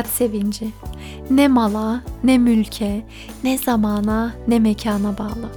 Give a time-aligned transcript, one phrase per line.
[0.00, 0.68] hayat sevinci.
[1.30, 3.04] Ne mala, ne mülke,
[3.44, 5.48] ne zamana, ne mekana bağlı.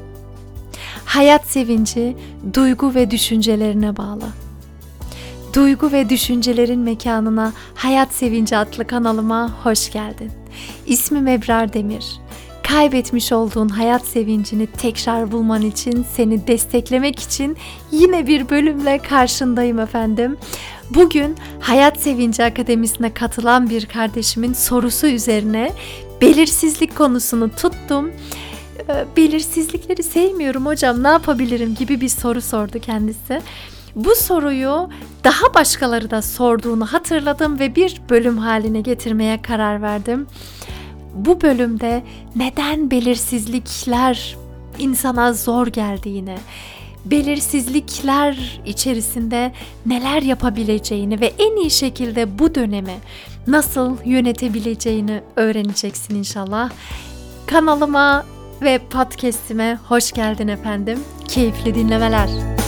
[1.05, 2.17] Hayat sevinci
[2.53, 4.25] duygu ve düşüncelerine bağlı.
[5.53, 10.31] Duygu ve düşüncelerin mekanına Hayat Sevinci adlı kanalıma hoş geldin.
[10.85, 12.05] İsmim Ebrar Demir.
[12.63, 17.57] Kaybetmiş olduğun hayat sevincini tekrar bulman için, seni desteklemek için
[17.91, 20.37] yine bir bölümle karşındayım efendim.
[20.89, 25.71] Bugün Hayat Sevinci Akademisi'ne katılan bir kardeşimin sorusu üzerine
[26.21, 28.11] belirsizlik konusunu tuttum.
[28.89, 33.41] Ee, belirsizlikleri sevmiyorum hocam ne yapabilirim gibi bir soru sordu kendisi.
[33.95, 34.89] Bu soruyu
[35.23, 40.27] daha başkaları da sorduğunu hatırladım ve bir bölüm haline getirmeye karar verdim.
[41.15, 42.03] Bu bölümde
[42.35, 44.37] neden belirsizlikler
[44.79, 46.35] insana zor geldiğini,
[47.05, 49.51] belirsizlikler içerisinde
[49.85, 52.95] neler yapabileceğini ve en iyi şekilde bu dönemi
[53.47, 56.71] nasıl yönetebileceğini öğreneceksin inşallah.
[57.47, 58.25] Kanalıma
[58.61, 60.99] ve podcast'ime hoş geldin efendim.
[61.27, 62.62] Keyifli dinlemeler.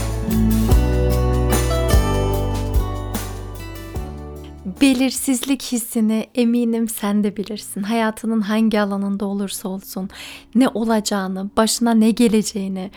[4.82, 7.84] Belirsizlik hissini eminim sen de bilirsin.
[7.84, 10.10] Hayatının hangi alanında olursa olsun
[10.56, 12.92] ne olacağını, başına ne geleceğini,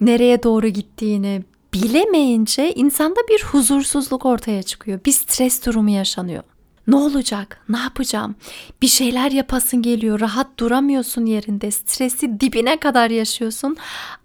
[0.00, 1.42] nereye doğru gittiğini
[1.74, 5.00] bilemeyince insanda bir huzursuzluk ortaya çıkıyor.
[5.04, 6.42] Bir stres durumu yaşanıyor.
[6.86, 7.64] Ne olacak?
[7.68, 8.34] Ne yapacağım?
[8.82, 10.20] Bir şeyler yapasın geliyor.
[10.20, 11.70] Rahat duramıyorsun yerinde.
[11.70, 13.76] Stresi dibine kadar yaşıyorsun.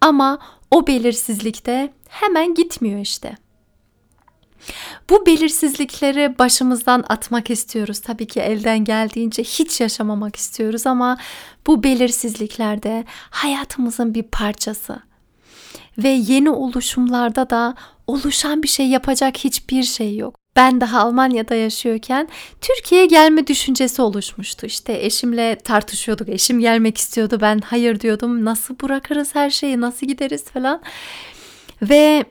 [0.02, 0.40] Ama
[0.72, 3.36] o belirsizlikte hemen gitmiyor işte.
[5.09, 8.00] Bu belirsizlikleri başımızdan atmak istiyoruz.
[8.00, 11.17] Tabii ki elden geldiğince hiç yaşamamak istiyoruz ama
[11.67, 15.00] bu belirsizlikler de hayatımızın bir parçası.
[15.97, 17.75] Ve yeni oluşumlarda da
[18.07, 20.35] oluşan bir şey yapacak hiçbir şey yok.
[20.56, 22.28] Ben daha Almanya'da yaşıyorken
[22.62, 24.66] Türkiye'ye gelme düşüncesi oluşmuştu.
[24.66, 26.29] İşte eşimle tartışıyorduk.
[26.29, 27.38] Eşim gelmek istiyordu.
[27.41, 28.46] Ben hayır diyordum.
[28.46, 29.81] Nasıl bırakırız her şeyi?
[29.81, 30.81] Nasıl gideriz falan.
[31.81, 32.25] Ve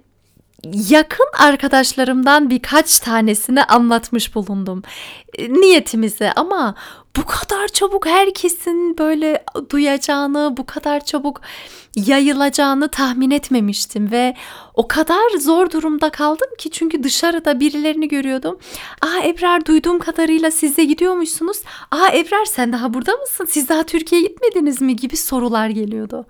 [0.89, 4.83] yakın arkadaşlarımdan birkaç tanesine anlatmış bulundum.
[5.39, 6.75] E, niyetimizi ama
[7.17, 11.41] bu kadar çabuk herkesin böyle duyacağını, bu kadar çabuk
[11.97, 14.35] yayılacağını tahmin etmemiştim ve
[14.75, 18.59] o kadar zor durumda kaldım ki çünkü dışarıda birilerini görüyordum.
[19.03, 21.63] Aa Ebrar duyduğum kadarıyla siz de gidiyormuşsunuz.
[21.91, 23.47] Aa Ebrar sen daha burada mısın?
[23.51, 24.95] Siz daha Türkiye'ye gitmediniz mi?
[24.97, 26.27] gibi sorular geliyordu.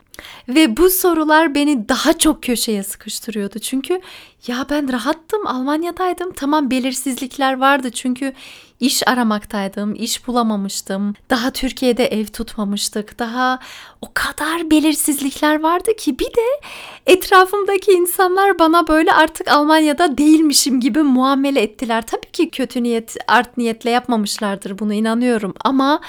[0.49, 3.59] Ve bu sorular beni daha çok köşeye sıkıştırıyordu.
[3.59, 4.01] Çünkü
[4.47, 6.33] ya ben rahattım, Almanya'daydım.
[6.33, 8.33] Tamam belirsizlikler vardı çünkü
[8.81, 11.15] iş aramaktaydım, iş bulamamıştım.
[11.31, 13.19] Daha Türkiye'de ev tutmamıştık.
[13.19, 13.59] Daha
[14.03, 16.67] o kadar belirsizlikler vardı ki bir de
[17.07, 22.07] etrafımdaki insanlar bana böyle artık Almanya'da değilmişim gibi muamele ettiler.
[22.07, 26.01] Tabii ki kötü niyet, art niyetle yapmamışlardır bunu inanıyorum ama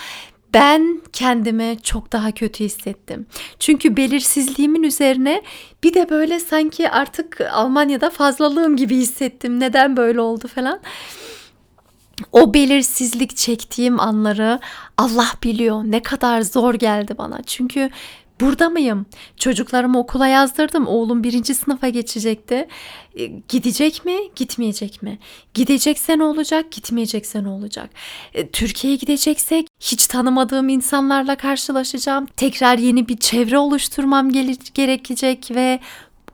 [0.53, 3.25] ben kendimi çok daha kötü hissettim.
[3.59, 5.43] Çünkü belirsizliğimin üzerine
[5.83, 9.59] bir de böyle sanki artık Almanya'da fazlalığım gibi hissettim.
[9.59, 10.79] Neden böyle oldu falan.
[12.31, 14.59] O belirsizlik çektiğim anları
[14.97, 17.41] Allah biliyor ne kadar zor geldi bana.
[17.45, 17.89] Çünkü
[18.41, 19.05] Burada mıyım?
[19.37, 20.87] Çocuklarımı okula yazdırdım.
[20.87, 22.67] Oğlum birinci sınıfa geçecekti.
[23.15, 24.17] E, gidecek mi?
[24.35, 25.19] Gitmeyecek mi?
[25.53, 26.71] Gidecekse ne olacak?
[26.71, 27.89] Gitmeyecekse ne olacak?
[28.33, 32.25] E, Türkiye'ye gideceksek hiç tanımadığım insanlarla karşılaşacağım.
[32.25, 34.31] Tekrar yeni bir çevre oluşturmam
[34.73, 35.79] gerekecek ve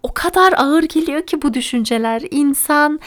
[0.04, 2.22] o kadar ağır geliyor ki bu düşünceler.
[2.32, 3.00] İnsan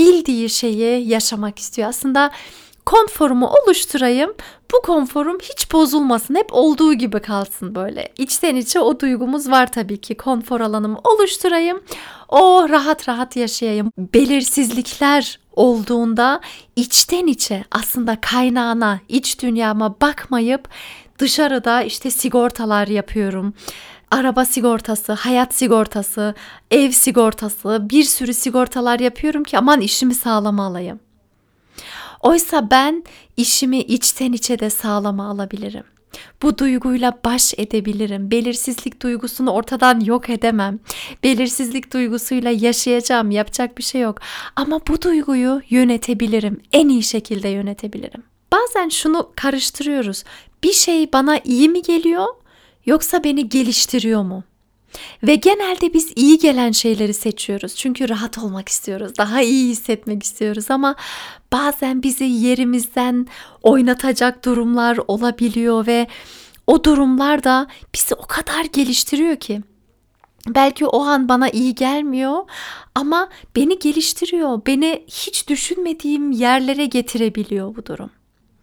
[0.00, 1.88] bildiği şeyi yaşamak istiyor.
[1.88, 2.30] Aslında
[2.86, 4.34] konforumu oluşturayım.
[4.72, 6.34] Bu konforum hiç bozulmasın.
[6.34, 8.08] Hep olduğu gibi kalsın böyle.
[8.18, 10.14] İçten içe o duygumuz var tabii ki.
[10.14, 11.80] Konfor alanımı oluşturayım.
[12.28, 13.92] O rahat rahat yaşayayım.
[13.98, 16.40] Belirsizlikler olduğunda
[16.76, 20.68] içten içe aslında kaynağına, iç dünyama bakmayıp
[21.18, 23.54] dışarıda işte sigortalar yapıyorum
[24.10, 26.34] araba sigortası, hayat sigortası,
[26.70, 31.00] ev sigortası, bir sürü sigortalar yapıyorum ki aman işimi sağlama alayım.
[32.20, 33.04] Oysa ben
[33.36, 35.84] işimi içten içe de sağlama alabilirim.
[36.42, 38.30] Bu duyguyla baş edebilirim.
[38.30, 40.78] Belirsizlik duygusunu ortadan yok edemem.
[41.22, 43.30] Belirsizlik duygusuyla yaşayacağım.
[43.30, 44.18] Yapacak bir şey yok.
[44.56, 46.60] Ama bu duyguyu yönetebilirim.
[46.72, 48.22] En iyi şekilde yönetebilirim.
[48.52, 50.24] Bazen şunu karıştırıyoruz.
[50.64, 52.26] Bir şey bana iyi mi geliyor
[52.86, 54.44] yoksa beni geliştiriyor mu?
[55.22, 57.74] Ve genelde biz iyi gelen şeyleri seçiyoruz.
[57.76, 59.12] Çünkü rahat olmak istiyoruz.
[59.18, 60.94] Daha iyi hissetmek istiyoruz ama
[61.52, 63.26] bazen bizi yerimizden
[63.62, 66.06] oynatacak durumlar olabiliyor ve
[66.66, 69.60] o durumlar da bizi o kadar geliştiriyor ki
[70.48, 72.38] belki o an bana iyi gelmiyor
[72.94, 74.60] ama beni geliştiriyor.
[74.66, 78.10] Beni hiç düşünmediğim yerlere getirebiliyor bu durum.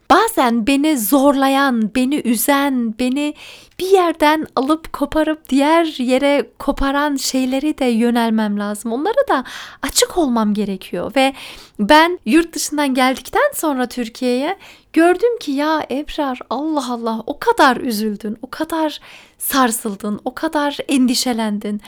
[0.09, 3.33] Bazen beni zorlayan, beni üzen, beni
[3.79, 8.93] bir yerden alıp koparıp diğer yere koparan şeyleri de yönelmem lazım.
[8.93, 9.43] Onlara da
[9.81, 11.33] açık olmam gerekiyor ve
[11.79, 14.57] ben yurt dışından geldikten sonra Türkiye'ye
[14.93, 18.99] gördüm ki ya Ebrar Allah Allah o kadar üzüldün, o kadar
[19.37, 21.81] sarsıldın, o kadar endişelendin.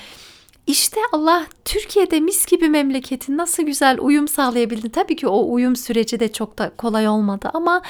[0.70, 4.90] İşte Allah Türkiye'de mis gibi memleketin nasıl güzel uyum sağlayabildi.
[4.90, 7.82] Tabii ki o uyum süreci de çok da kolay olmadı ama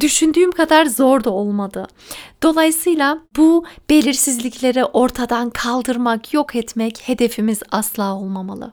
[0.00, 1.86] düşündüğüm kadar zor da olmadı.
[2.42, 8.72] Dolayısıyla bu belirsizlikleri ortadan kaldırmak, yok etmek hedefimiz asla olmamalı.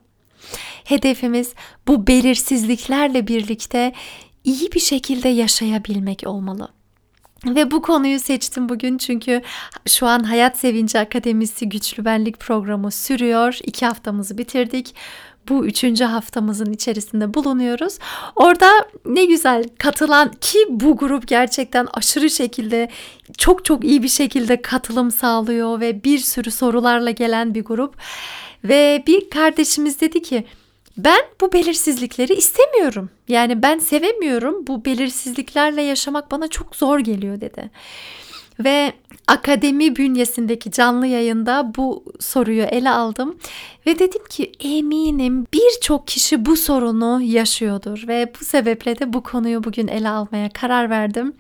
[0.84, 1.54] Hedefimiz
[1.88, 3.94] bu belirsizliklerle birlikte
[4.44, 6.68] iyi bir şekilde yaşayabilmek olmalı.
[7.46, 9.42] Ve bu konuyu seçtim bugün çünkü
[9.88, 13.60] şu an Hayat Sevinci Akademisi Güçlü Benlik programı sürüyor.
[13.64, 14.96] İki haftamızı bitirdik.
[15.50, 18.00] Bu üçüncü haftamızın içerisinde bulunuyoruz.
[18.36, 18.70] Orada
[19.06, 22.90] ne güzel katılan ki bu grup gerçekten aşırı şekilde
[23.38, 27.96] çok çok iyi bir şekilde katılım sağlıyor ve bir sürü sorularla gelen bir grup.
[28.64, 30.46] Ve bir kardeşimiz dedi ki
[30.98, 33.10] ben bu belirsizlikleri istemiyorum.
[33.28, 34.68] Yani ben sevemiyorum.
[34.68, 37.72] Bu belirsizliklerle yaşamak bana çok zor geliyor dedi.
[38.60, 38.94] Ve
[39.28, 43.38] akademi bünyesindeki canlı yayında bu soruyu ele aldım
[43.88, 49.64] ve dedim ki eminim birçok kişi bu sorunu yaşıyordur ve bu sebeple de bu konuyu
[49.64, 51.34] bugün ele almaya karar verdim.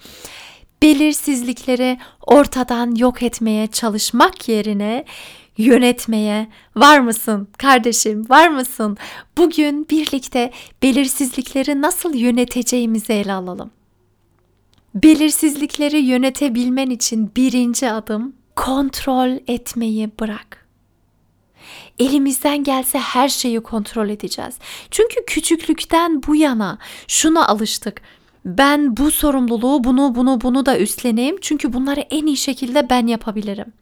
[0.82, 1.98] Belirsizlikleri
[2.28, 5.06] ortadan yok etmeye çalışmak yerine
[5.58, 8.98] yönetmeye var mısın kardeşim var mısın?
[9.38, 10.52] Bugün birlikte
[10.84, 13.72] belirsizlikleri nasıl yöneteceğimizi ele alalım.
[14.96, 20.64] Belirsizlikleri yönetebilmen için birinci adım kontrol etmeyi bırak.
[22.00, 24.56] Elimizden gelse her şeyi kontrol edeceğiz.
[24.92, 26.78] Çünkü küçüklükten bu yana
[27.08, 28.02] şuna alıştık.
[28.46, 33.74] Ben bu sorumluluğu bunu bunu bunu da üstleneyim çünkü bunları en iyi şekilde ben yapabilirim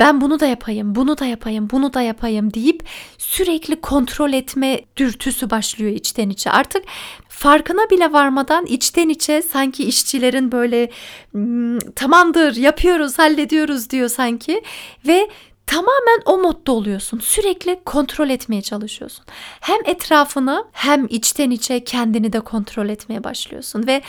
[0.00, 2.84] ben bunu da yapayım, bunu da yapayım, bunu da yapayım deyip
[3.18, 6.50] sürekli kontrol etme dürtüsü başlıyor içten içe.
[6.50, 6.84] Artık
[7.28, 10.90] farkına bile varmadan içten içe sanki işçilerin böyle
[11.30, 14.62] hmm, tamamdır yapıyoruz hallediyoruz diyor sanki
[15.06, 15.30] ve
[15.66, 17.18] tamamen o modda oluyorsun.
[17.18, 19.24] Sürekli kontrol etmeye çalışıyorsun.
[19.60, 24.02] Hem etrafını hem içten içe kendini de kontrol etmeye başlıyorsun ve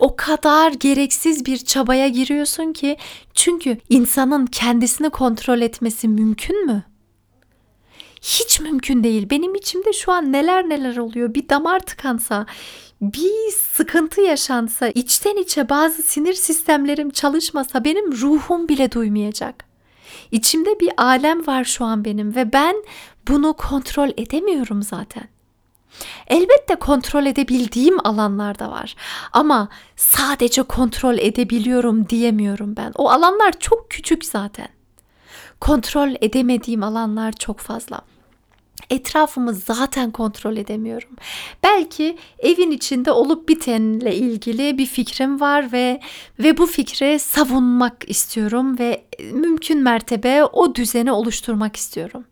[0.00, 2.96] o kadar gereksiz bir çabaya giriyorsun ki
[3.34, 6.82] çünkü insanın kendisini kontrol etmesi mümkün mü?
[8.22, 9.30] Hiç mümkün değil.
[9.30, 11.34] Benim içimde şu an neler neler oluyor.
[11.34, 12.46] Bir damar tıkansa,
[13.00, 19.64] bir sıkıntı yaşansa, içten içe bazı sinir sistemlerim çalışmasa benim ruhum bile duymayacak.
[20.32, 22.76] İçimde bir alem var şu an benim ve ben
[23.28, 25.28] bunu kontrol edemiyorum zaten.
[26.68, 28.96] Elbette kontrol edebildiğim alanlar da var.
[29.32, 32.92] Ama sadece kontrol edebiliyorum diyemiyorum ben.
[32.94, 34.68] O alanlar çok küçük zaten.
[35.60, 38.00] Kontrol edemediğim alanlar çok fazla.
[38.90, 41.10] Etrafımı zaten kontrol edemiyorum.
[41.62, 46.00] Belki evin içinde olup bitenle ilgili bir fikrim var ve
[46.38, 52.24] ve bu fikri savunmak istiyorum ve mümkün mertebe o düzeni oluşturmak istiyorum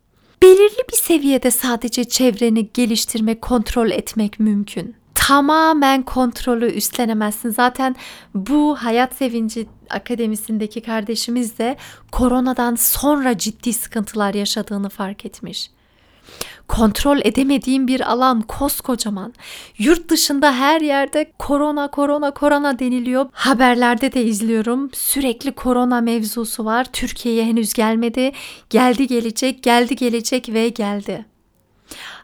[0.43, 4.95] belirli bir seviyede sadece çevreni geliştirmek, kontrol etmek mümkün.
[5.15, 7.49] Tamamen kontrolü üstlenemezsin.
[7.49, 7.95] Zaten
[8.35, 11.77] bu Hayat Sevinci Akademisi'ndeki kardeşimiz de
[12.11, 15.69] koronadan sonra ciddi sıkıntılar yaşadığını fark etmiş
[16.67, 19.33] kontrol edemediğim bir alan koskocaman.
[19.77, 23.25] Yurt dışında her yerde korona korona korona deniliyor.
[23.31, 24.89] Haberlerde de izliyorum.
[24.93, 26.85] Sürekli korona mevzusu var.
[26.93, 28.31] Türkiye'ye henüz gelmedi.
[28.69, 31.25] Geldi gelecek, geldi gelecek ve geldi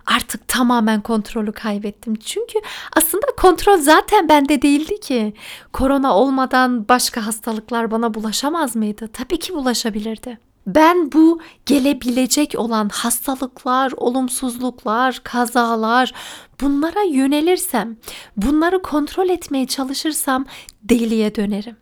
[0.06, 2.16] artık tamamen kontrolü kaybettim.
[2.16, 2.60] Çünkü
[2.98, 5.34] aslında kontrol zaten bende değildi ki.
[5.74, 9.10] Korona olmadan başka hastalıklar bana bulaşamaz mıydı?
[9.14, 16.14] Tabii ki bulaşabilirdi ben bu gelebilecek olan hastalıklar, olumsuzluklar, kazalar
[16.62, 17.98] bunlara yönelirsem,
[18.38, 20.46] bunları kontrol etmeye çalışırsam
[20.84, 21.76] deliye dönerim.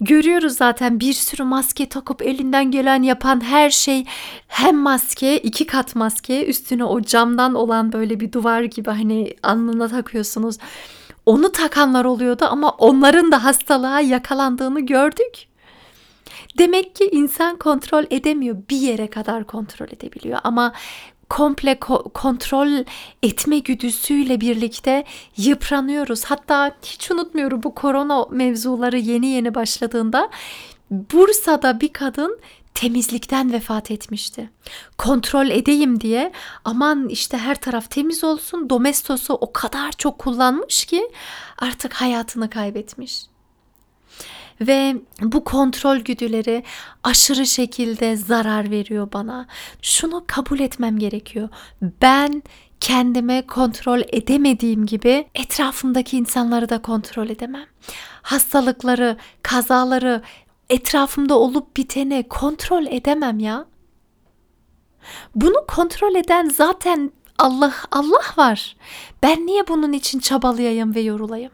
[0.00, 4.04] Görüyoruz zaten bir sürü maske takıp elinden gelen yapan her şey
[4.48, 9.88] hem maske iki kat maske üstüne o camdan olan böyle bir duvar gibi hani alnına
[9.88, 10.56] takıyorsunuz.
[11.26, 15.53] Onu takanlar oluyordu ama onların da hastalığa yakalandığını gördük.
[16.58, 18.56] Demek ki insan kontrol edemiyor.
[18.70, 20.72] Bir yere kadar kontrol edebiliyor ama
[21.28, 22.84] komple ko- kontrol
[23.22, 25.04] etme güdüsüyle birlikte
[25.36, 26.24] yıpranıyoruz.
[26.24, 30.30] Hatta hiç unutmuyorum bu korona mevzuları yeni yeni başladığında
[30.90, 32.38] Bursa'da bir kadın
[32.74, 34.50] temizlikten vefat etmişti.
[34.98, 36.32] Kontrol edeyim diye
[36.64, 41.10] aman işte her taraf temiz olsun domestosu o kadar çok kullanmış ki
[41.58, 43.22] artık hayatını kaybetmiş.
[44.60, 46.64] Ve bu kontrol güdüleri
[47.02, 49.46] aşırı şekilde zarar veriyor bana.
[49.82, 51.48] Şunu kabul etmem gerekiyor.
[51.82, 52.42] Ben
[52.80, 57.66] kendime kontrol edemediğim gibi etrafımdaki insanları da kontrol edemem.
[58.22, 60.22] Hastalıkları, kazaları,
[60.70, 63.66] etrafımda olup biteni kontrol edemem ya.
[65.34, 68.76] Bunu kontrol eden zaten Allah Allah var.
[69.22, 71.52] Ben niye bunun için çabalayayım ve yorulayım?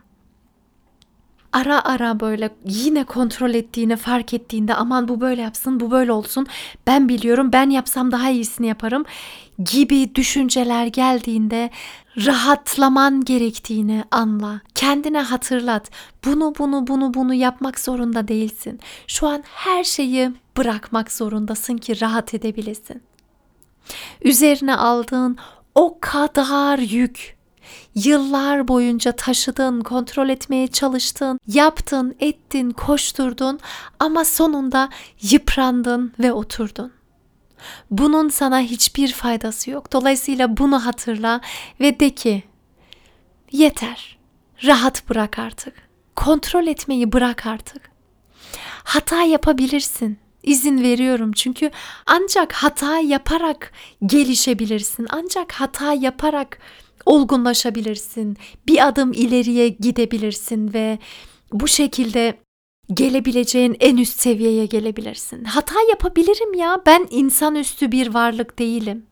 [1.52, 6.46] Ara ara böyle yine kontrol ettiğini fark ettiğinde aman bu böyle yapsın, bu böyle olsun.
[6.86, 9.04] Ben biliyorum, ben yapsam daha iyisini yaparım
[9.64, 11.70] gibi düşünceler geldiğinde
[12.16, 14.60] rahatlaman gerektiğini anla.
[14.74, 15.90] Kendine hatırlat.
[16.24, 18.80] Bunu bunu bunu bunu yapmak zorunda değilsin.
[19.06, 23.02] Şu an her şeyi bırakmak zorundasın ki rahat edebilesin.
[24.22, 25.38] Üzerine aldığın
[25.74, 27.36] o kadar yük,
[27.94, 33.60] yıllar boyunca taşıdın, kontrol etmeye çalıştın, yaptın, ettin, koşturdun
[33.98, 34.88] ama sonunda
[35.22, 36.92] yıprandın ve oturdun.
[37.90, 39.92] Bunun sana hiçbir faydası yok.
[39.92, 41.40] Dolayısıyla bunu hatırla
[41.80, 42.42] ve de ki
[43.52, 44.18] yeter.
[44.64, 45.74] Rahat bırak artık.
[46.16, 47.90] Kontrol etmeyi bırak artık.
[48.84, 50.18] Hata yapabilirsin.
[50.42, 51.70] İzin veriyorum çünkü
[52.06, 53.72] ancak hata yaparak
[54.06, 55.06] gelişebilirsin.
[55.10, 56.58] Ancak hata yaparak
[57.06, 58.36] olgunlaşabilirsin.
[58.66, 60.98] Bir adım ileriye gidebilirsin ve
[61.52, 62.38] bu şekilde
[62.94, 65.44] gelebileceğin en üst seviyeye gelebilirsin.
[65.44, 66.82] Hata yapabilirim ya.
[66.86, 69.06] Ben insanüstü bir varlık değilim.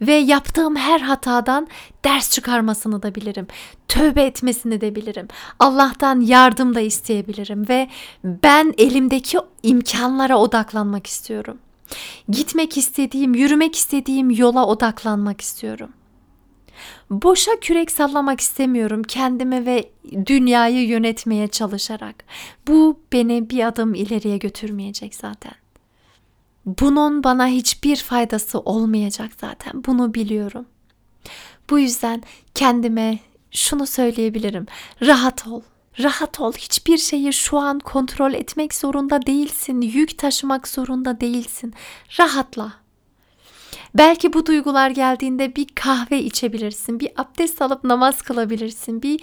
[0.00, 1.68] Ve yaptığım her hatadan
[2.04, 3.46] ders çıkarmasını da bilirim.
[3.88, 5.28] Tövbe etmesini de bilirim.
[5.58, 7.88] Allah'tan yardım da isteyebilirim ve
[8.24, 11.58] ben elimdeki imkanlara odaklanmak istiyorum.
[12.28, 15.90] Gitmek istediğim, yürümek istediğim yola odaklanmak istiyorum.
[17.10, 19.90] Boşa kürek sallamak istemiyorum kendime ve
[20.26, 22.24] dünyayı yönetmeye çalışarak.
[22.68, 25.54] Bu beni bir adım ileriye götürmeyecek zaten.
[26.66, 29.84] Bunun bana hiçbir faydası olmayacak zaten.
[29.86, 30.66] Bunu biliyorum.
[31.70, 32.22] Bu yüzden
[32.54, 33.18] kendime
[33.50, 34.66] şunu söyleyebilirim.
[35.02, 35.62] Rahat ol.
[36.02, 36.52] Rahat ol.
[36.52, 39.80] Hiçbir şeyi şu an kontrol etmek zorunda değilsin.
[39.80, 41.74] Yük taşımak zorunda değilsin.
[42.18, 42.85] Rahatla.
[43.98, 49.20] Belki bu duygular geldiğinde bir kahve içebilirsin, bir abdest alıp namaz kılabilirsin, bir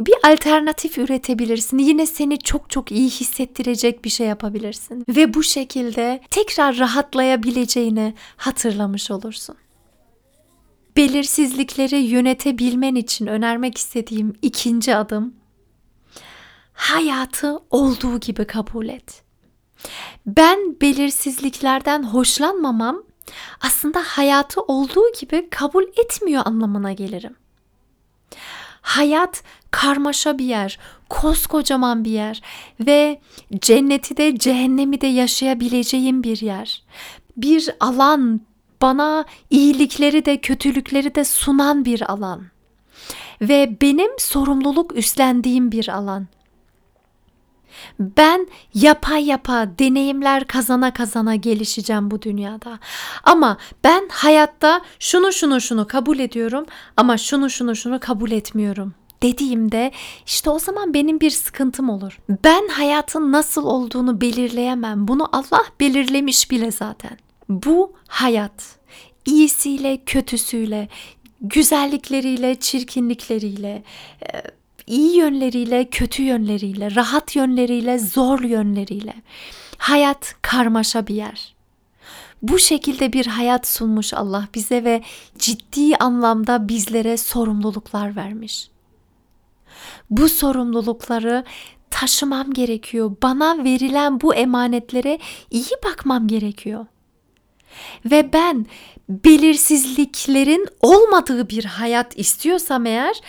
[0.00, 1.78] bir alternatif üretebilirsin.
[1.78, 9.10] Yine seni çok çok iyi hissettirecek bir şey yapabilirsin ve bu şekilde tekrar rahatlayabileceğini hatırlamış
[9.10, 9.56] olursun.
[10.96, 15.34] Belirsizlikleri yönetebilmen için önermek istediğim ikinci adım
[16.72, 19.22] hayatı olduğu gibi kabul et.
[20.26, 23.02] Ben belirsizliklerden hoşlanmamam
[23.60, 27.36] aslında hayatı olduğu gibi kabul etmiyor anlamına gelirim.
[28.82, 32.42] Hayat karmaşa bir yer, koskocaman bir yer
[32.80, 33.20] ve
[33.60, 36.82] cenneti de cehennemi de yaşayabileceğim bir yer.
[37.36, 38.40] Bir alan,
[38.82, 42.42] bana iyilikleri de kötülükleri de sunan bir alan.
[43.40, 46.26] Ve benim sorumluluk üstlendiğim bir alan.
[48.00, 52.78] Ben yapa yapa deneyimler kazana kazana gelişeceğim bu dünyada.
[53.24, 59.92] Ama ben hayatta şunu şunu şunu kabul ediyorum ama şunu şunu şunu kabul etmiyorum dediğimde
[60.26, 62.18] işte o zaman benim bir sıkıntım olur.
[62.44, 65.08] Ben hayatın nasıl olduğunu belirleyemem.
[65.08, 67.18] Bunu Allah belirlemiş bile zaten.
[67.48, 68.76] Bu hayat
[69.26, 70.88] iyisiyle kötüsüyle,
[71.40, 73.82] güzellikleriyle, çirkinlikleriyle,
[74.86, 79.14] iyi yönleriyle, kötü yönleriyle, rahat yönleriyle, zor yönleriyle.
[79.78, 81.54] Hayat karmaşa bir yer.
[82.42, 85.02] Bu şekilde bir hayat sunmuş Allah bize ve
[85.38, 88.70] ciddi anlamda bizlere sorumluluklar vermiş.
[90.10, 91.44] Bu sorumlulukları
[91.90, 93.16] taşımam gerekiyor.
[93.22, 95.18] Bana verilen bu emanetlere
[95.50, 96.86] iyi bakmam gerekiyor.
[98.04, 98.66] Ve ben
[99.08, 103.20] belirsizliklerin olmadığı bir hayat istiyorsam eğer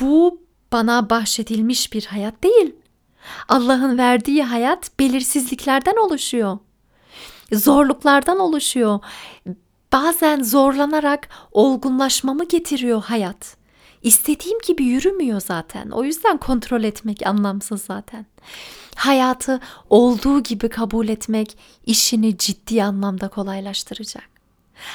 [0.00, 0.40] bu
[0.72, 2.74] bana bahşedilmiş bir hayat değil.
[3.48, 6.58] Allah'ın verdiği hayat belirsizliklerden oluşuyor.
[7.52, 9.00] Zorluklardan oluşuyor.
[9.92, 13.56] Bazen zorlanarak olgunlaşmamı getiriyor hayat.
[14.02, 15.90] İstediğim gibi yürümüyor zaten.
[15.90, 18.26] O yüzden kontrol etmek anlamsız zaten.
[18.94, 19.60] Hayatı
[19.90, 24.28] olduğu gibi kabul etmek işini ciddi anlamda kolaylaştıracak.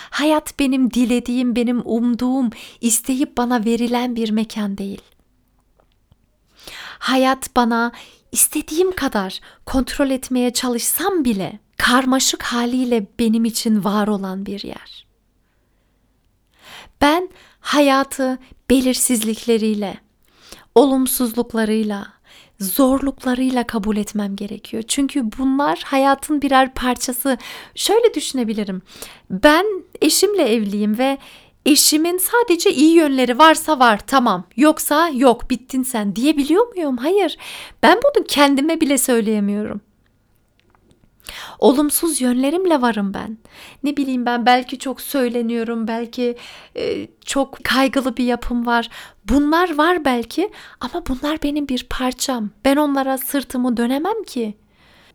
[0.10, 2.50] Hayat benim dilediğim, benim umduğum,
[2.82, 5.02] isteyip bana verilen bir mekan değil
[7.04, 7.92] hayat bana
[8.32, 15.08] istediğim kadar kontrol etmeye çalışsam bile karmaşık haliyle benim için var olan bir yer.
[17.02, 17.30] Ben
[17.60, 18.38] hayatı
[18.70, 19.98] belirsizlikleriyle,
[20.76, 22.08] olumsuzluklarıyla,
[22.60, 24.84] zorluklarıyla kabul etmem gerekiyor.
[24.88, 27.38] Çünkü bunlar hayatın birer parçası.
[27.76, 28.82] Şöyle düşünebilirim.
[29.30, 29.66] Ben
[30.02, 31.18] eşimle evliyim ve
[31.66, 36.98] eşimin sadece iyi yönleri varsa var tamam yoksa yok bittin sen diyebiliyor muyum?
[36.98, 37.38] Hayır
[37.84, 39.82] ben bunu kendime bile söyleyemiyorum.
[41.60, 43.38] Olumsuz yönlerimle varım ben.
[43.84, 46.38] Ne bileyim ben belki çok söyleniyorum, belki
[46.78, 48.90] e, çok kaygılı bir yapım var.
[49.26, 50.50] Bunlar var belki
[50.82, 52.50] ama bunlar benim bir parçam.
[52.66, 54.58] Ben onlara sırtımı dönemem ki.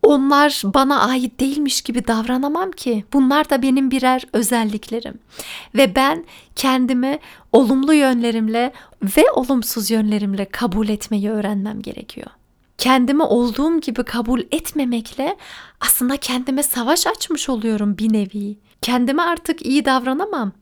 [0.02, 3.04] Onlar bana ait değilmiş gibi davranamam ki.
[3.12, 5.18] Bunlar da benim birer özelliklerim.
[5.74, 6.24] Ve ben
[6.56, 7.18] kendimi
[7.52, 12.30] olumlu yönlerimle ve olumsuz yönlerimle kabul etmeyi öğrenmem gerekiyor
[12.78, 15.36] kendimi olduğum gibi kabul etmemekle
[15.80, 18.58] aslında kendime savaş açmış oluyorum bir nevi.
[18.82, 20.52] Kendime artık iyi davranamam.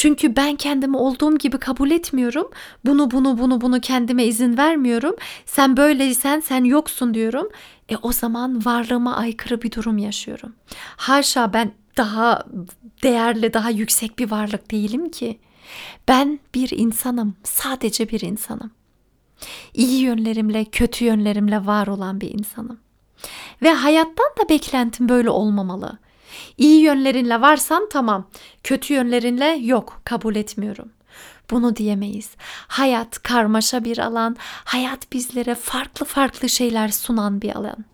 [0.00, 2.50] Çünkü ben kendimi olduğum gibi kabul etmiyorum.
[2.84, 5.14] Bunu bunu bunu bunu kendime izin vermiyorum.
[5.46, 7.48] Sen böyleysen sen yoksun diyorum.
[7.88, 10.54] E o zaman varlığıma aykırı bir durum yaşıyorum.
[10.96, 12.44] Haşa ben daha
[13.02, 15.38] değerli, daha yüksek bir varlık değilim ki.
[16.08, 18.70] Ben bir insanım, sadece bir insanım
[19.74, 22.78] iyi yönlerimle, kötü yönlerimle var olan bir insanım.
[23.62, 25.98] Ve hayattan da beklentim böyle olmamalı.
[26.58, 28.26] İyi yönlerinle varsan tamam,
[28.64, 30.88] kötü yönlerinle yok, kabul etmiyorum.
[31.50, 32.30] Bunu diyemeyiz.
[32.68, 37.84] Hayat karmaşa bir alan, hayat bizlere farklı farklı şeyler sunan bir alan.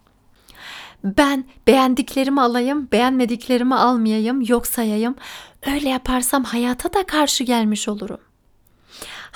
[1.04, 5.14] Ben beğendiklerimi alayım, beğenmediklerimi almayayım, yok sayayım.
[5.66, 8.20] Öyle yaparsam hayata da karşı gelmiş olurum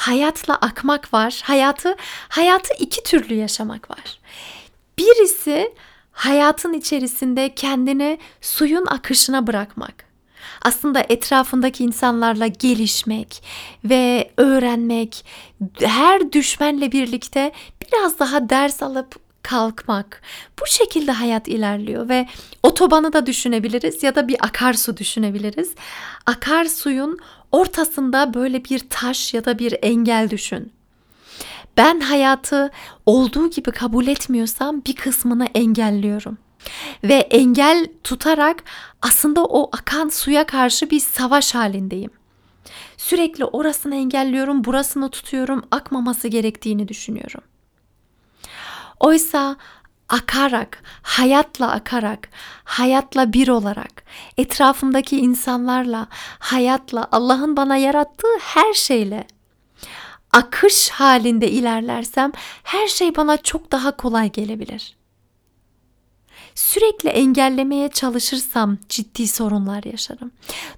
[0.01, 1.41] hayatla akmak var.
[1.45, 1.97] Hayatı
[2.29, 4.21] hayatı iki türlü yaşamak var.
[4.99, 5.75] Birisi
[6.21, 10.05] hayatın içerisinde kendini suyun akışına bırakmak.
[10.63, 13.43] Aslında etrafındaki insanlarla gelişmek
[13.85, 15.25] ve öğrenmek,
[15.81, 20.23] her düşmenle birlikte biraz daha ders alıp kalkmak.
[20.61, 22.27] Bu şekilde hayat ilerliyor ve
[22.63, 25.75] otobanı da düşünebiliriz ya da bir akarsu düşünebiliriz.
[26.27, 27.19] Akarsuyun
[27.53, 30.73] ortasında böyle bir taş ya da bir engel düşün.
[31.77, 32.71] Ben hayatı
[33.07, 36.39] olduğu gibi kabul etmiyorsam bir kısmını engelliyorum.
[37.05, 38.65] Ve engel tutarak
[39.03, 42.11] aslında o akan suya karşı bir savaş halindeyim.
[42.97, 47.41] Sürekli orasını engelliyorum, burasını tutuyorum, akmaması gerektiğini düşünüyorum.
[49.01, 49.57] Oysa
[50.09, 52.29] akarak, hayatla akarak,
[52.65, 54.05] hayatla bir olarak,
[54.37, 56.07] etrafımdaki insanlarla,
[56.39, 59.27] hayatla, Allah'ın bana yarattığı her şeyle
[60.33, 65.01] akış halinde ilerlersem her şey bana çok daha kolay gelebilir
[66.55, 70.31] sürekli engellemeye çalışırsam ciddi sorunlar yaşarım.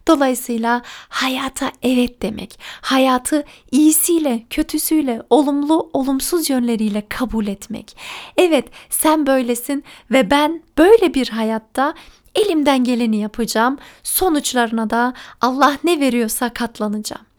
[0.09, 7.97] Dolayısıyla hayata evet demek, hayatı iyisiyle, kötüsüyle, olumlu, olumsuz yönleriyle kabul etmek.
[8.37, 11.95] Evet, sen böylesin ve ben böyle bir hayatta
[12.35, 13.79] elimden geleni yapacağım.
[14.03, 17.32] Sonuçlarına da Allah ne veriyorsa katlanacağım.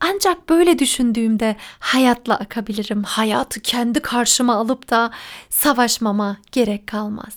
[0.00, 3.02] Ancak böyle düşündüğümde hayatla akabilirim.
[3.02, 5.10] Hayatı kendi karşıma alıp da
[5.50, 7.34] savaşmama gerek kalmaz.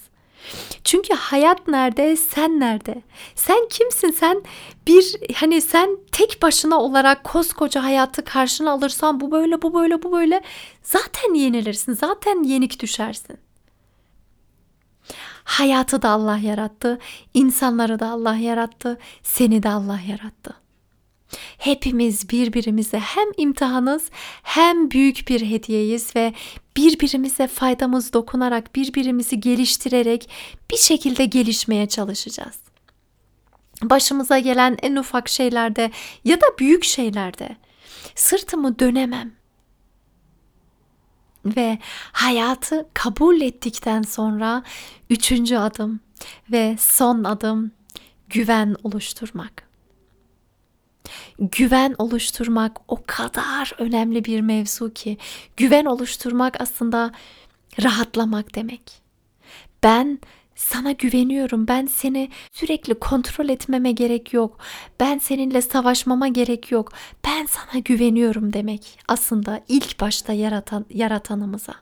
[0.84, 3.02] Çünkü hayat nerede, sen nerede?
[3.36, 4.12] Sen kimsin?
[4.12, 4.43] Sen
[4.88, 10.12] bir hani sen tek başına olarak koskoca hayatı karşına alırsan bu böyle, bu böyle, bu
[10.12, 10.41] böyle
[10.84, 11.93] zaten yenilirsin.
[11.93, 13.38] Zaten yenik düşersin.
[15.43, 17.00] Hayatı da Allah yarattı,
[17.34, 20.54] insanları da Allah yarattı, seni de Allah yarattı.
[21.58, 24.10] Hepimiz birbirimize hem imtihanız
[24.44, 26.34] hem büyük bir hediyeyiz ve
[26.78, 30.30] birbirimize faydamız dokunarak, birbirimizi geliştirerek
[30.72, 32.60] bir şekilde gelişmeye çalışacağız.
[33.82, 35.91] Başımıza gelen en ufak şeylerde
[36.24, 37.58] ya da büyük şeylerde
[38.15, 39.32] sırtımı dönemem.
[41.46, 41.80] Ve
[42.12, 44.63] hayatı kabul ettikten sonra
[45.10, 46.00] üçüncü adım
[46.52, 47.72] ve son adım
[48.30, 49.71] güven oluşturmak
[51.39, 55.17] güven oluşturmak o kadar önemli bir mevzu ki
[55.58, 57.12] güven oluşturmak aslında
[57.84, 59.02] rahatlamak demek.
[59.84, 60.19] Ben
[60.56, 61.67] sana güveniyorum.
[61.67, 64.58] Ben seni sürekli kontrol etmeme gerek yok.
[65.00, 66.91] Ben seninle savaşmama gerek yok.
[67.26, 69.00] Ben sana güveniyorum demek.
[69.08, 71.74] Aslında ilk başta yaratan yaratanımıza.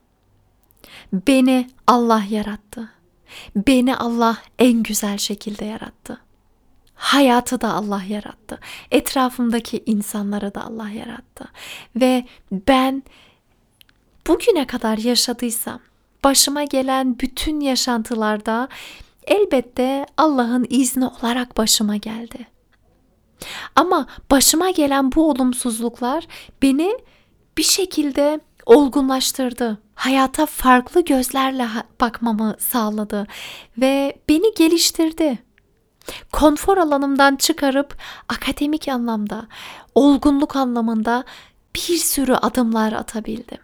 [1.13, 2.89] Beni Allah yarattı.
[3.55, 6.21] Beni Allah en güzel şekilde yarattı.
[6.99, 8.59] Hayatı da Allah yarattı.
[8.91, 11.45] Etrafımdaki insanları da Allah yarattı.
[11.95, 13.03] Ve ben
[14.27, 15.79] bugüne kadar yaşadıysam
[16.23, 18.67] başıma gelen bütün yaşantılarda
[19.23, 22.47] elbette Allah'ın izni olarak başıma geldi.
[23.75, 26.27] Ama başıma gelen bu olumsuzluklar
[26.61, 26.97] beni
[27.57, 29.77] bir şekilde olgunlaştırdı.
[29.95, 31.67] Hayata farklı gözlerle
[32.01, 33.27] bakmamı sağladı
[33.77, 35.39] ve beni geliştirdi.
[36.31, 37.97] Konfor alanımdan çıkarıp
[38.29, 39.47] akademik anlamda,
[39.95, 41.23] olgunluk anlamında
[41.75, 43.57] bir sürü adımlar atabildim.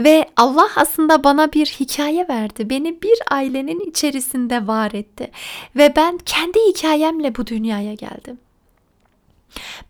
[0.00, 2.70] Ve Allah aslında bana bir hikaye verdi.
[2.70, 5.30] Beni bir ailenin içerisinde var etti.
[5.76, 8.38] Ve ben kendi hikayemle bu dünyaya geldim.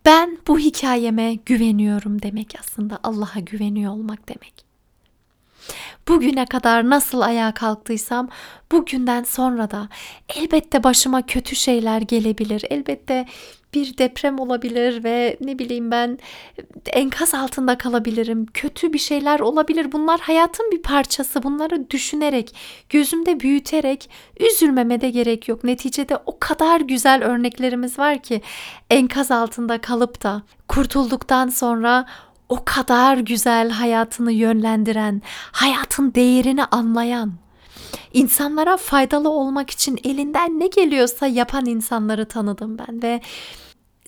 [0.05, 4.72] Ben bu hikayeme güveniyorum demek aslında Allah'a güveniyor olmak demek.
[6.09, 8.29] Bugüne kadar nasıl ayağa kalktıysam
[8.73, 9.89] bugünden sonra da
[10.37, 12.65] elbette başıma kötü şeyler gelebilir.
[12.71, 13.27] Elbette
[13.75, 16.19] bir deprem olabilir ve ne bileyim ben
[16.87, 18.47] enkaz altında kalabilirim.
[18.55, 19.93] Kötü bir şeyler olabilir.
[19.93, 21.43] Bunlar hayatın bir parçası.
[21.43, 22.55] Bunları düşünerek,
[22.89, 24.11] gözümde büyüterek
[24.41, 25.65] üzülmeme de gerek yok.
[25.65, 28.43] Neticede o kadar güzel örneklerimiz var ki
[28.91, 32.07] enkaz altında kalıp da kurtulduktan sonra
[32.53, 37.33] o kadar güzel hayatını yönlendiren, hayatın değerini anlayan,
[38.13, 43.21] insanlara faydalı olmak için elinden ne geliyorsa yapan insanları tanıdım ben ve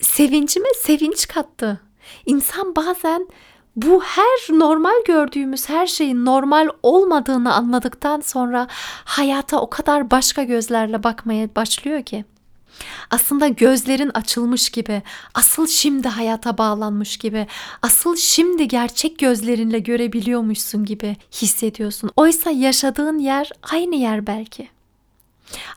[0.01, 1.81] sevincime sevinç kattı.
[2.25, 3.27] İnsan bazen
[3.75, 8.67] bu her normal gördüğümüz her şeyin normal olmadığını anladıktan sonra
[9.05, 12.25] hayata o kadar başka gözlerle bakmaya başlıyor ki.
[13.11, 15.01] Aslında gözlerin açılmış gibi,
[15.33, 17.47] asıl şimdi hayata bağlanmış gibi,
[17.81, 22.11] asıl şimdi gerçek gözlerinle görebiliyormuşsun gibi hissediyorsun.
[22.15, 24.69] Oysa yaşadığın yer aynı yer belki.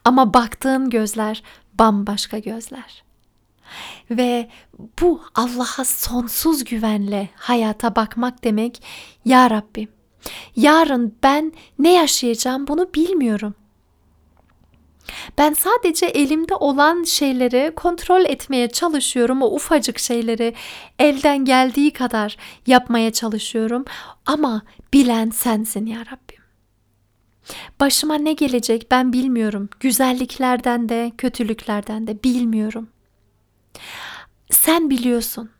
[0.04, 1.42] Ama baktığın gözler
[1.78, 3.02] bambaşka gözler.
[4.10, 4.48] Ve
[5.00, 8.82] bu Allah'a sonsuz güvenle hayata bakmak demek
[9.24, 9.88] ya Rabbim
[10.56, 13.54] yarın ben ne yaşayacağım bunu bilmiyorum.
[15.38, 19.42] Ben sadece elimde olan şeyleri kontrol etmeye çalışıyorum.
[19.42, 20.54] O ufacık şeyleri
[20.98, 23.84] elden geldiği kadar yapmaya çalışıyorum.
[24.26, 26.38] Ama bilen sensin ya Rabbim.
[27.80, 29.68] Başıma ne gelecek ben bilmiyorum.
[29.80, 32.88] Güzelliklerden de, kötülüklerden de bilmiyorum.
[34.50, 35.50] Sen biliyorsun.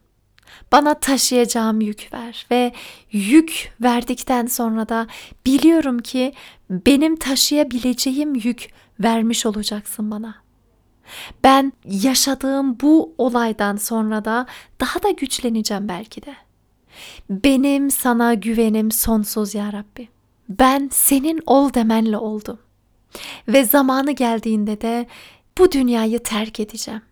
[0.72, 2.72] Bana taşıyacağım yük ver ve
[3.12, 5.06] yük verdikten sonra da
[5.46, 6.32] biliyorum ki
[6.70, 8.68] benim taşıyabileceğim yük
[9.00, 10.34] vermiş olacaksın bana.
[11.44, 14.46] Ben yaşadığım bu olaydan sonra da
[14.80, 16.34] daha da güçleneceğim belki de.
[17.30, 20.08] Benim sana güvenim sonsuz ya Rabbi.
[20.48, 22.58] Ben senin ol demenle oldum.
[23.48, 25.06] Ve zamanı geldiğinde de
[25.58, 27.02] bu dünyayı terk edeceğim.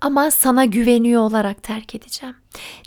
[0.00, 2.36] Ama sana güveniyor olarak terk edeceğim.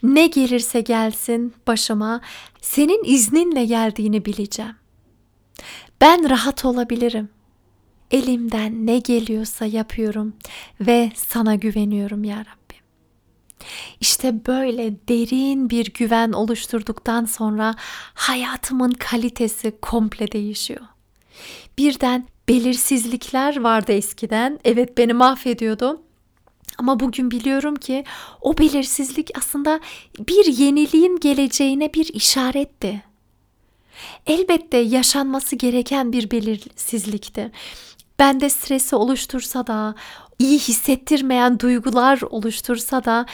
[0.04, 2.22] Ne gelirse gelsin başıma
[2.62, 4.76] senin izninle geldiğini bileceğim.
[6.02, 7.30] Ben rahat olabilirim.
[8.12, 10.34] Elimden ne geliyorsa yapıyorum
[10.82, 12.84] ve sana güveniyorum ya Rabbim.
[14.00, 17.76] İşte böyle derin bir güven oluşturduktan sonra
[18.14, 20.82] hayatımın kalitesi komple değişiyor.
[21.78, 24.60] Birden belirsizlikler vardı eskiden.
[24.64, 26.02] Evet beni mahvediyordu.
[26.78, 28.04] Ama bugün biliyorum ki
[28.42, 29.80] o belirsizlik aslında
[30.20, 33.04] bir yeniliğin geleceğine bir işaretti.
[34.28, 37.52] Elbette yaşanması gereken bir belirsizlikti
[38.20, 39.96] bende stresi oluştursa da,
[40.40, 43.26] iyi hissettirmeyen duygular oluştursa da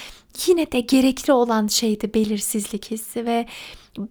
[0.48, 3.46] yine de gerekli olan şeydi belirsizlik hissi ve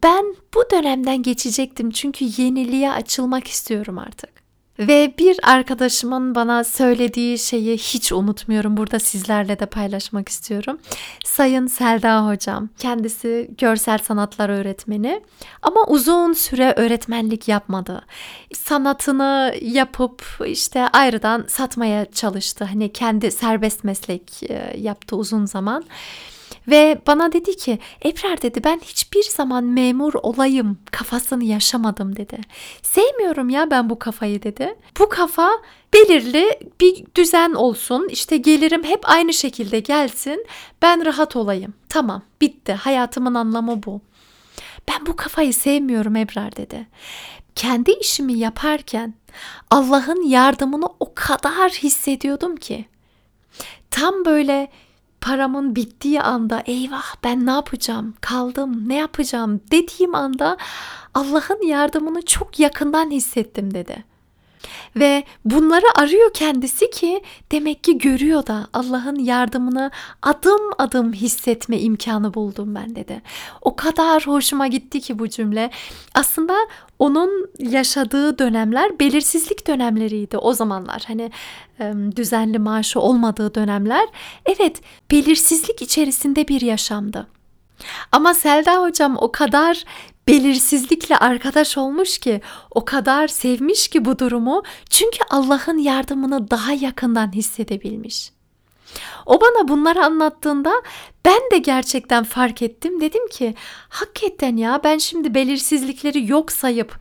[0.03, 4.42] ben bu dönemden geçecektim çünkü yeniliğe açılmak istiyorum artık.
[4.79, 8.77] Ve bir arkadaşımın bana söylediği şeyi hiç unutmuyorum.
[8.77, 10.79] Burada sizlerle de paylaşmak istiyorum.
[11.25, 12.69] Sayın Selda hocam.
[12.79, 15.21] Kendisi görsel sanatlar öğretmeni
[15.63, 18.05] ama uzun süre öğretmenlik yapmadı.
[18.55, 22.65] Sanatını yapıp işte ayrıdan satmaya çalıştı.
[22.65, 25.85] Hani kendi serbest meslek e, yaptı uzun zaman.
[26.69, 32.39] Ve bana dedi ki Ebrar dedi ben hiçbir zaman memur olayım kafasını yaşamadım dedi.
[32.83, 34.75] Sevmiyorum ya ben bu kafayı dedi.
[34.99, 35.51] Bu kafa
[35.95, 40.47] belirli bir düzen olsun işte gelirim hep aynı şekilde gelsin
[40.83, 41.75] ben rahat olayım.
[41.89, 44.01] Tamam bitti hayatımın anlamı bu.
[44.89, 46.87] Ben bu kafayı sevmiyorum Ebrar dedi.
[47.55, 49.15] Kendi işimi yaparken
[49.71, 52.85] Allah'ın yardımını o kadar hissediyordum ki.
[53.91, 54.71] Tam böyle
[55.23, 60.57] paramın bittiği anda eyvah ben ne yapacağım kaldım ne yapacağım dediğim anda
[61.15, 64.05] Allah'ın yardımını çok yakından hissettim dedi.
[64.97, 69.91] Ve bunları arıyor kendisi ki demek ki görüyor da Allah'ın yardımını
[70.23, 73.23] adım adım hissetme imkanı buldum ben dedi.
[73.61, 75.71] O kadar hoşuma gitti ki bu cümle.
[76.15, 76.55] Aslında
[76.99, 81.05] onun yaşadığı dönemler belirsizlik dönemleriydi o zamanlar.
[81.07, 81.31] Hani
[82.17, 84.09] düzenli maaşı olmadığı dönemler.
[84.47, 87.27] Evet, belirsizlik içerisinde bir yaşamdı.
[88.13, 89.85] Ama Selda hocam o kadar
[90.29, 97.33] belirsizlikle arkadaş olmuş ki, o kadar sevmiş ki bu durumu çünkü Allah'ın yardımını daha yakından
[97.33, 98.33] hissedebilmiş.
[99.27, 100.73] O bana bunları anlattığında
[101.25, 103.01] ben de gerçekten fark ettim.
[103.01, 103.55] Dedim ki
[103.89, 106.99] hakikaten ya ben şimdi belirsizlikleri yok sayıp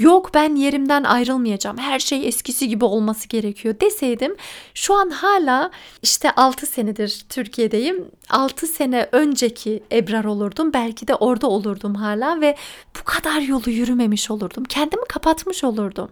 [0.00, 1.78] yok ben yerimden ayrılmayacağım.
[1.78, 4.36] Her şey eskisi gibi olması gerekiyor deseydim
[4.74, 5.70] şu an hala
[6.02, 8.04] işte 6 senedir Türkiye'deyim.
[8.30, 12.56] 6 sene önceki Ebrar olurdum belki de orada olurdum hala ve
[13.00, 14.64] bu kadar yolu yürümemiş olurdum.
[14.64, 16.08] Kendimi kapatmış olurdum.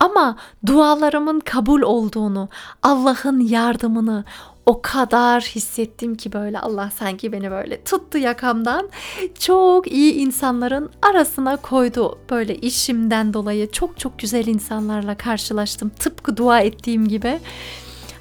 [0.00, 2.48] Ama dualarımın kabul olduğunu,
[2.82, 4.24] Allah'ın yardımını,
[4.66, 8.90] o kadar hissettim ki böyle Allah sanki beni böyle tuttu yakamdan.
[9.38, 12.18] Çok iyi insanların arasına koydu.
[12.30, 15.88] Böyle işimden dolayı çok çok güzel insanlarla karşılaştım.
[15.88, 17.40] Tıpkı dua ettiğim gibi.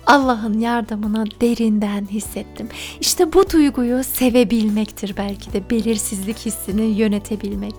[0.07, 2.69] Allah'ın yardımını derinden hissettim.
[3.01, 7.75] İşte bu duyguyu sevebilmektir belki de belirsizlik hissini yönetebilmek.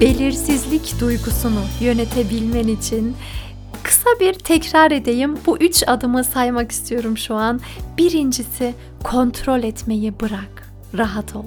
[0.00, 3.16] Belirsizlik duygusunu yönetebilmen için
[3.82, 5.38] kısa bir tekrar edeyim.
[5.46, 7.60] Bu üç adımı saymak istiyorum şu an.
[7.98, 10.72] Birincisi kontrol etmeyi bırak.
[10.98, 11.44] Rahat ol.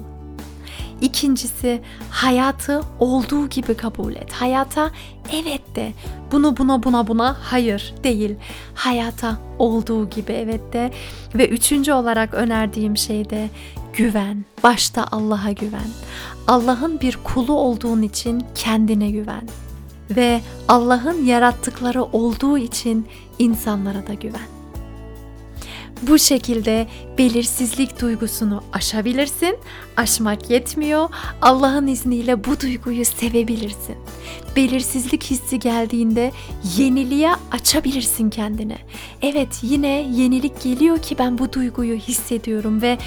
[1.00, 4.32] İkincisi hayatı olduğu gibi kabul et.
[4.32, 4.90] Hayata
[5.32, 5.92] evet de
[6.32, 8.34] bunu buna buna buna hayır değil.
[8.74, 10.90] Hayata olduğu gibi evet de
[11.34, 13.50] ve üçüncü olarak önerdiğim şey de
[13.96, 14.44] güven.
[14.62, 15.90] Başta Allah'a güven.
[16.46, 19.48] Allah'ın bir kulu olduğun için kendine güven.
[20.10, 23.06] Ve Allah'ın yarattıkları olduğu için
[23.38, 24.60] insanlara da güven.
[26.02, 26.86] Bu şekilde
[27.18, 29.58] belirsizlik duygusunu aşabilirsin.
[29.96, 31.08] Aşmak yetmiyor.
[31.42, 33.96] Allah'ın izniyle bu duyguyu sevebilirsin.
[34.56, 36.32] Belirsizlik hissi geldiğinde
[36.76, 38.76] yeniliğe açabilirsin kendini.
[39.22, 42.98] Evet, yine yenilik geliyor ki ben bu duyguyu hissediyorum ve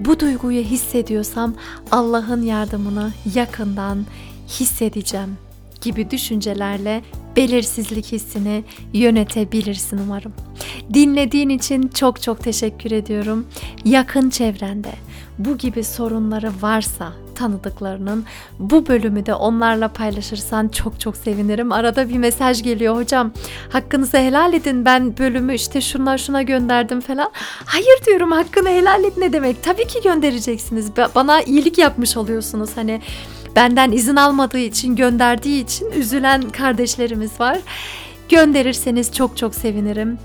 [0.00, 1.54] bu duyguyu hissediyorsam
[1.90, 4.06] Allah'ın yardımını yakından
[4.48, 5.38] hissedeceğim
[5.80, 7.02] gibi düşüncelerle
[7.36, 10.32] belirsizlik hissini yönetebilirsin umarım.
[10.94, 13.46] Dinlediğin için çok çok teşekkür ediyorum.
[13.84, 14.92] Yakın çevrende
[15.38, 18.24] bu gibi sorunları varsa tanıdıklarının
[18.58, 21.72] bu bölümü de onlarla paylaşırsan çok çok sevinirim.
[21.72, 23.32] Arada bir mesaj geliyor hocam
[23.72, 27.30] hakkınızı helal edin ben bölümü işte şuna şuna gönderdim falan.
[27.64, 29.62] Hayır diyorum hakkını helal et ne demek?
[29.62, 30.90] Tabii ki göndereceksiniz.
[31.14, 33.00] Bana iyilik yapmış oluyorsunuz hani
[33.56, 37.58] benden izin almadığı için gönderdiği için üzülen kardeşlerimiz var.
[38.28, 40.18] Gönderirseniz çok çok sevinirim.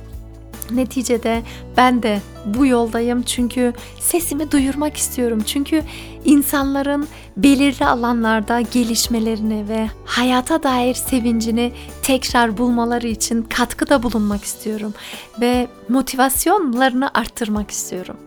[0.72, 1.44] Neticede
[1.78, 5.44] ben de bu yoldayım çünkü sesimi duyurmak istiyorum.
[5.46, 5.84] Çünkü
[6.26, 11.72] insanların belirli alanlarda gelişmelerini ve hayata dair sevincini
[12.04, 14.94] tekrar bulmaları için katkıda bulunmak istiyorum
[15.42, 18.18] ve motivasyonlarını arttırmak istiyorum.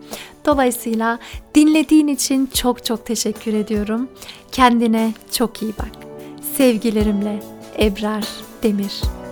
[0.45, 1.19] Dolayısıyla
[1.55, 4.09] dinlediğin için çok çok teşekkür ediyorum.
[4.51, 5.91] Kendine çok iyi bak.
[6.57, 7.43] Sevgilerimle
[7.79, 8.27] Ebrar
[8.63, 9.22] Demir